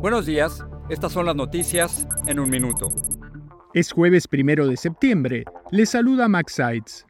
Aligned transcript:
Buenos 0.00 0.24
días, 0.24 0.64
estas 0.88 1.12
son 1.12 1.26
las 1.26 1.36
noticias 1.36 2.08
en 2.26 2.40
un 2.40 2.48
minuto. 2.48 2.88
Es 3.74 3.92
jueves 3.92 4.26
primero 4.28 4.66
de 4.66 4.78
septiembre. 4.78 5.44
Le 5.72 5.84
saluda 5.84 6.26
Max 6.26 6.54
Sides. 6.54 7.04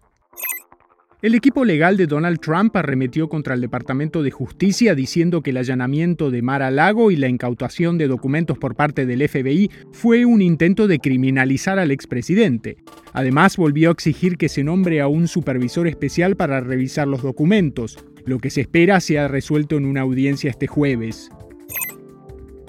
El 1.22 1.36
equipo 1.36 1.64
legal 1.64 1.96
de 1.96 2.08
Donald 2.08 2.40
Trump 2.40 2.76
arremetió 2.76 3.28
contra 3.28 3.54
el 3.54 3.60
Departamento 3.60 4.24
de 4.24 4.32
Justicia 4.32 4.96
diciendo 4.96 5.40
que 5.40 5.50
el 5.50 5.58
allanamiento 5.58 6.32
de 6.32 6.42
Mar 6.42 6.62
a 6.62 6.72
Lago 6.72 7.12
y 7.12 7.16
la 7.16 7.28
incautación 7.28 7.96
de 7.96 8.08
documentos 8.08 8.58
por 8.58 8.74
parte 8.74 9.06
del 9.06 9.28
FBI 9.28 9.70
fue 9.92 10.24
un 10.24 10.42
intento 10.42 10.88
de 10.88 10.98
criminalizar 10.98 11.78
al 11.78 11.92
expresidente. 11.92 12.78
Además, 13.12 13.56
volvió 13.56 13.90
a 13.90 13.92
exigir 13.92 14.36
que 14.36 14.48
se 14.48 14.64
nombre 14.64 15.00
a 15.00 15.06
un 15.06 15.28
supervisor 15.28 15.86
especial 15.86 16.34
para 16.34 16.58
revisar 16.58 17.06
los 17.06 17.22
documentos, 17.22 18.04
lo 18.24 18.40
que 18.40 18.50
se 18.50 18.62
espera 18.62 18.98
sea 18.98 19.28
resuelto 19.28 19.76
en 19.76 19.84
una 19.84 20.00
audiencia 20.00 20.50
este 20.50 20.66
jueves. 20.66 21.30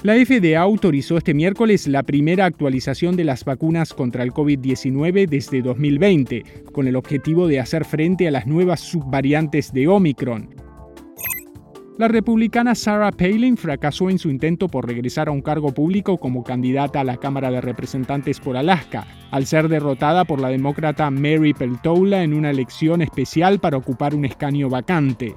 La 0.04 0.16
FDA 0.16 0.60
autorizó 0.60 1.18
este 1.18 1.36
miércoles 1.36 1.88
la 1.88 2.02
primera 2.02 2.46
actualización 2.46 3.16
de 3.16 3.24
las 3.24 3.46
vacunas 3.46 3.94
contra 3.94 4.24
el 4.24 4.32
COVID-19 4.32 5.28
desde 5.30 5.62
2020, 5.62 6.44
con 6.72 6.88
el 6.88 6.96
objetivo 6.96 7.48
de 7.48 7.60
hacer 7.60 7.86
frente 7.86 8.28
a 8.28 8.32
las 8.32 8.48
nuevas 8.48 8.80
subvariantes 8.80 9.72
de 9.72 9.88
Omicron. 9.88 10.56
La 12.00 12.08
republicana 12.08 12.74
Sarah 12.74 13.12
Palin 13.12 13.58
fracasó 13.58 14.10
en 14.10 14.18
su 14.18 14.32
intento 14.32 14.68
por 14.70 14.88
regresar 14.88 15.28
a 15.28 15.32
un 15.32 15.44
cargo 15.44 15.72
público 15.72 16.18
como 16.18 16.44
candidata 16.44 17.02
a 17.02 17.04
la 17.04 17.18
Cámara 17.18 17.52
de 17.52 17.62
Representantes 17.62 18.40
por 18.40 18.58
Alaska, 18.58 19.06
al 19.30 19.46
ser 19.46 19.68
derrotada 19.68 20.26
por 20.26 20.42
la 20.42 20.50
demócrata 20.50 21.12
Mary 21.12 21.54
Peltola 21.54 22.24
en 22.24 22.34
una 22.34 22.50
elección 22.50 23.04
especial 23.04 23.60
para 23.60 23.78
ocupar 23.78 24.16
un 24.16 24.26
escaño 24.26 24.68
vacante. 24.68 25.36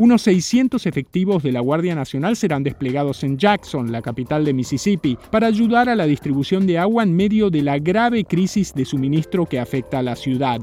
Unos 0.00 0.22
600 0.22 0.86
efectivos 0.86 1.42
de 1.42 1.52
la 1.52 1.60
Guardia 1.60 1.94
Nacional 1.94 2.34
serán 2.34 2.62
desplegados 2.62 3.22
en 3.22 3.36
Jackson, 3.36 3.92
la 3.92 4.00
capital 4.00 4.46
de 4.46 4.54
Mississippi, 4.54 5.18
para 5.30 5.46
ayudar 5.46 5.90
a 5.90 5.94
la 5.94 6.06
distribución 6.06 6.66
de 6.66 6.78
agua 6.78 7.02
en 7.02 7.14
medio 7.14 7.50
de 7.50 7.60
la 7.60 7.78
grave 7.78 8.24
crisis 8.24 8.72
de 8.72 8.86
suministro 8.86 9.44
que 9.44 9.60
afecta 9.60 9.98
a 9.98 10.02
la 10.02 10.16
ciudad. 10.16 10.58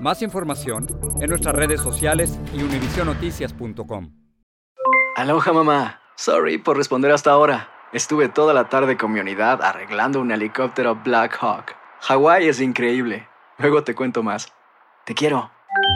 Más 0.00 0.22
información 0.22 0.88
en 1.20 1.30
nuestras 1.30 1.54
redes 1.54 1.80
sociales 1.80 2.36
y 2.52 2.64
univisionoticias.com. 2.64 4.10
Aloha 5.14 5.52
mamá. 5.52 6.00
Sorry 6.16 6.58
por 6.58 6.76
responder 6.76 7.12
hasta 7.12 7.30
ahora. 7.30 7.68
Estuve 7.92 8.28
toda 8.28 8.54
la 8.54 8.68
tarde 8.68 8.96
con 8.96 9.12
mi 9.12 9.20
unidad 9.20 9.62
arreglando 9.62 10.20
un 10.20 10.32
helicóptero 10.32 10.96
Black 10.96 11.38
Hawk. 11.40 11.76
Hawái 12.00 12.48
es 12.48 12.60
increíble. 12.60 13.28
Luego 13.58 13.84
te 13.84 13.94
cuento 13.94 14.24
más. 14.24 14.52
Te 15.04 15.14
quiero. 15.14 15.48